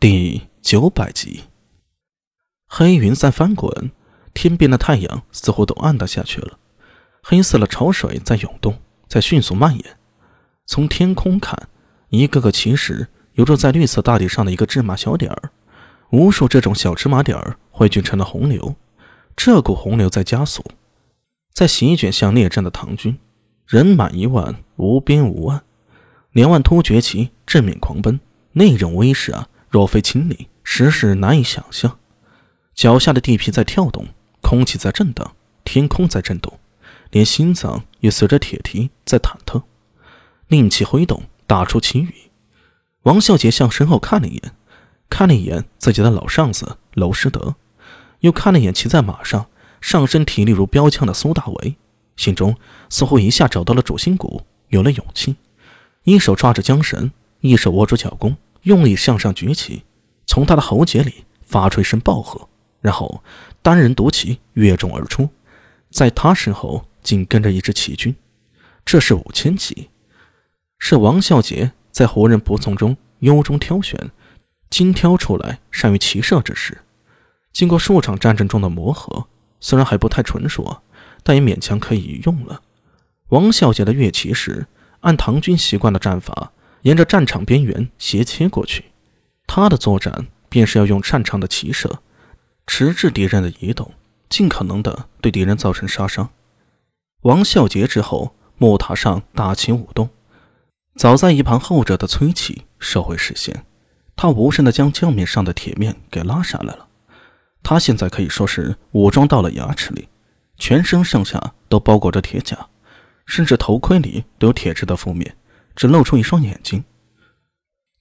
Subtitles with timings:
[0.00, 1.42] 第九百集，
[2.66, 3.90] 黑云在翻滚，
[4.32, 6.58] 天边的太阳似乎都暗淡下去了。
[7.22, 8.78] 黑色的潮水在涌动，
[9.08, 9.98] 在迅速蔓延。
[10.64, 11.68] 从天空看，
[12.08, 15.50] 一个个奇石犹如在绿色大地上的一个芝麻小点儿，
[16.12, 18.74] 无数这种小芝麻点儿汇聚成了洪流。
[19.36, 20.64] 这股洪流在加速，
[21.52, 23.18] 在席卷向列阵的唐军，
[23.66, 25.62] 人满一万，无边无岸，
[26.32, 28.18] 两万突厥骑正面狂奔，
[28.52, 29.46] 那种威势啊！
[29.70, 31.98] 若非亲历，实是难以想象。
[32.74, 34.08] 脚下的地皮在跳动，
[34.40, 36.58] 空气在震荡，天空在震动，
[37.10, 39.62] 连心脏也随着铁蹄在忐忑。
[40.48, 42.12] 令旗挥动，打出旗语。
[43.02, 44.52] 王孝杰向身后看了一眼，
[45.08, 47.54] 看了一眼自己的老上司娄师德，
[48.20, 49.46] 又看了一眼骑在马上、
[49.80, 51.76] 上身体力如标枪的苏大为，
[52.16, 52.56] 心中
[52.88, 55.36] 似乎一下找到了主心骨，有了勇气。
[56.02, 58.36] 一手抓着缰绳，一手握住脚弓。
[58.62, 59.84] 用力向上举起，
[60.26, 62.48] 从他的喉结里发出一声暴喝，
[62.80, 63.22] 然后
[63.62, 65.28] 单人独骑跃中而出，
[65.90, 68.14] 在他身后紧跟着一支骑军，
[68.84, 69.88] 这是五千骑，
[70.78, 74.10] 是王孝杰在胡人仆从中优中挑选，
[74.68, 76.78] 精挑出来善于骑射之士。
[77.52, 79.26] 经过数场战争中的磨合，
[79.58, 80.82] 虽然还不太纯熟，
[81.22, 82.62] 但也勉强可以用了。
[83.30, 84.66] 王孝杰的跃骑时，
[85.00, 86.52] 按唐军习惯的战法。
[86.82, 88.86] 沿着战场边缘斜切过去，
[89.46, 92.00] 他的作战便是要用擅长的骑射，
[92.66, 93.92] 迟滞敌人的移动，
[94.28, 96.30] 尽可能的对敌人造成杀伤。
[97.22, 100.08] 王孝杰之后，木塔上大起舞动，
[100.96, 103.66] 早在一旁候着的崔启收回视线，
[104.16, 106.88] 他无声的将轿面上的铁面给拉下来了。
[107.62, 110.08] 他现在可以说是武装到了牙齿里，
[110.56, 112.68] 全身上下都包裹着铁甲，
[113.26, 115.36] 甚至头盔里都有铁质的覆面。
[115.80, 116.84] 只露出一双眼睛，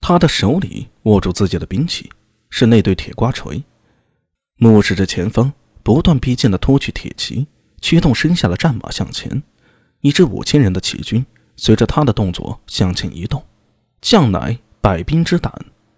[0.00, 2.10] 他的手里握住自己的兵器，
[2.50, 3.62] 是那对铁瓜锤，
[4.56, 5.52] 目视着前方
[5.84, 7.46] 不断逼近的突厥铁骑，
[7.80, 9.44] 驱动身下的战马向前。
[10.00, 11.24] 一支五千人的骑军
[11.54, 13.40] 随着他的动作向前移动。
[14.00, 15.52] 将乃百兵之胆，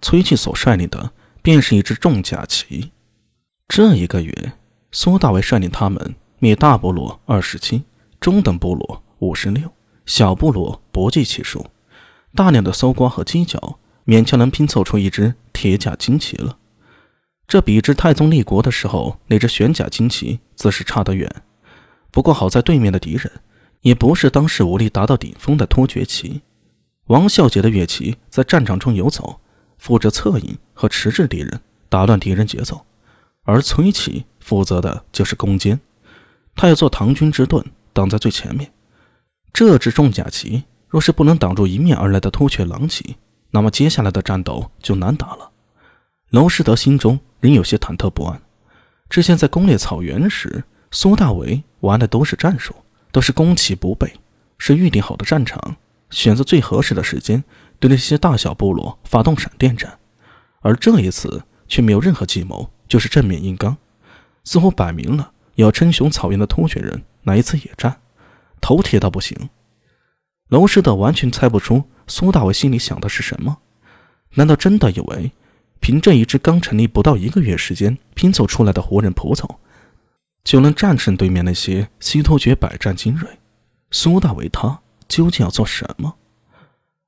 [0.00, 2.92] 崔去所率领的便是一支重甲骑。
[3.66, 4.52] 这一个月，
[4.92, 7.82] 苏大为率领他们灭大部落二十七，
[8.20, 9.73] 中等部落五十六。
[10.06, 11.66] 小部落不计其数，
[12.34, 16.58] 大量的搜刮和犄角，勉强能拼凑出一支铁甲金旗了。
[17.46, 21.42] 这比之太宗立国的时候那支玄甲金旗，自是差得远。
[22.10, 23.30] 不过好在对面的敌人，
[23.80, 26.42] 也不是当时武力达到顶峰的突厥骑。
[27.08, 29.40] 王孝杰的乐旗在战场中游走，
[29.78, 32.76] 负责策应和迟滞敌人，打乱敌人节奏；
[33.42, 35.78] 而崔琦负责的就是攻坚，
[36.54, 38.72] 他要做唐军之盾，挡在最前面。
[39.54, 43.16] 这支重甲骑若是不能挡住迎面而来的突厥狼骑，
[43.52, 45.48] 那么接下来的战斗就难打了。
[46.30, 48.42] 娄师德心中仍有些忐忑不安。
[49.08, 52.74] 之前在攻略草原时，苏大为玩的都是战术，
[53.12, 54.12] 都是攻其不备，
[54.58, 55.76] 是预定好的战场，
[56.10, 57.44] 选择最合适的时间
[57.78, 59.96] 对那些大小部落发动闪电战。
[60.62, 63.76] 而这一次却没有任何计谋，就是正面硬刚，
[64.42, 67.96] 似乎摆明了要称雄草原的突厥人来一次野战。
[68.64, 69.50] 头铁到不行，
[70.48, 73.58] 娄师德完全猜不出苏大伟心里想的是什么。
[74.36, 75.32] 难道真的以为，
[75.80, 79.58] 凭这一支刚成立不到一个月时间拼凑出来的活人仆从，
[80.44, 83.28] 就能战胜对面那些西突厥百战精锐？
[83.90, 86.14] 苏大伟他究竟要做什么？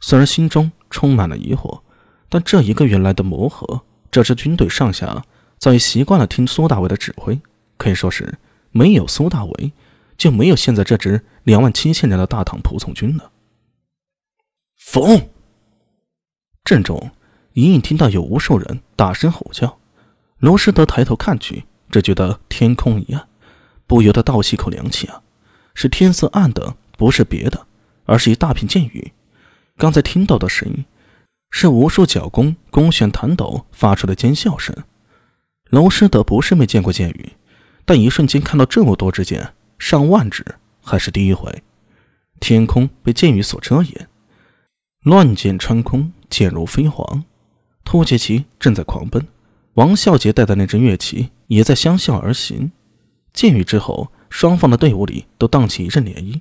[0.00, 1.82] 虽然心中充满了疑惑，
[2.28, 5.24] 但这一个月来的磨合，这支军队上下
[5.58, 7.40] 早已习惯了听苏大伟的指挥，
[7.76, 8.40] 可以说是
[8.72, 9.72] 没有苏大伟。
[10.16, 13.30] 就没有现在这支两万七千人的大唐仆从军了。
[14.76, 15.28] 风
[16.64, 17.10] 阵中
[17.54, 19.78] 隐隐听到有无数人大声吼叫。
[20.38, 23.28] 罗师德抬头看去，只觉得天空一暗，
[23.86, 25.22] 不由得倒吸口凉气啊！
[25.74, 27.66] 是天色暗的，不是别的，
[28.04, 29.12] 而是一大片箭雨。
[29.76, 30.84] 刚才听到的声音，
[31.50, 34.76] 是无数角弓弓弦弹抖发出的尖笑声。
[35.70, 37.32] 娄师德不是没见过箭雨，
[37.84, 39.54] 但一瞬间看到这么多支箭。
[39.78, 40.44] 上万只
[40.82, 41.62] 还是第一回，
[42.40, 44.08] 天空被箭雨所遮掩，
[45.02, 47.22] 乱箭穿空，箭如飞蝗。
[47.84, 49.26] 突厥骑正在狂奔，
[49.74, 52.72] 王孝杰带的那支乐旗也在相向而行。
[53.32, 56.40] 箭雨之后，双方的队伍里都荡起一阵涟漪，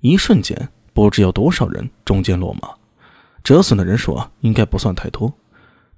[0.00, 2.74] 一瞬间不知有多少人中箭落马，
[3.42, 5.32] 折损的人数啊，应该不算太多。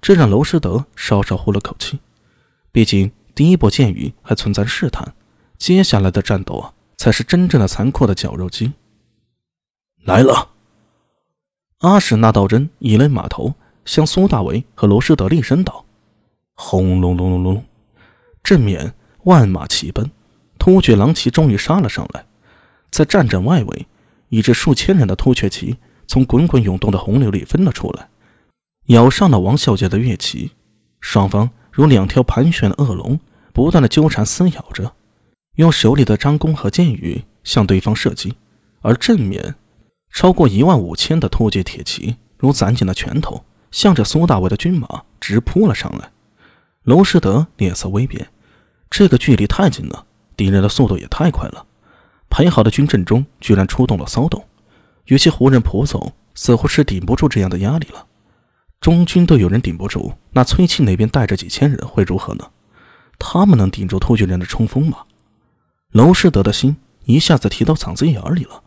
[0.01, 1.99] 这让娄师德稍稍呼了口气，
[2.71, 5.13] 毕竟第一波箭雨还存在试探，
[5.57, 6.73] 接下来的战斗啊。
[6.97, 8.73] 才是真正的残酷的绞肉机。
[10.03, 10.49] 来了！
[11.79, 13.53] 阿史那道真一勒马头，
[13.85, 15.85] 向苏大为和罗师德厉声道
[16.55, 17.65] ：“轰隆隆隆隆，
[18.41, 18.93] 正面
[19.25, 20.09] 万马齐奔，
[20.57, 22.25] 突厥狼骑终于杀了上来。
[22.89, 23.85] 在战阵外围，
[24.29, 25.77] 一支数千人的突厥骑
[26.07, 28.09] 从滚滚涌动的洪流里分了出来，
[28.87, 30.51] 咬上了王孝杰的乐旗。
[30.99, 33.19] 双方如两条盘旋的恶龙，
[33.53, 34.95] 不断的纠缠撕咬着，
[35.57, 38.33] 用手里的张弓和箭雨向对方射击。
[38.81, 39.55] 而正面，
[40.11, 46.11] 超过一万五千的突厥铁骑如攒紧的拳头，向着苏大伟的军马直扑了上来。
[46.83, 48.29] 娄师德脸色微变，
[48.89, 50.05] 这个距离太近了，
[50.37, 51.65] 敌人的速度也太快了。
[52.29, 54.45] 排好的军阵中居然出动了骚动，
[55.05, 58.05] 有些胡人仆从似乎是顶不住这样的压力了。
[58.79, 62.45] 中军都有人顶不住，那崔庆那边带着几千人会如何呢？
[63.17, 64.99] 他们能顶住突厥人的冲锋吗？
[65.93, 68.63] 娄师德的心一下子提到嗓子眼里了。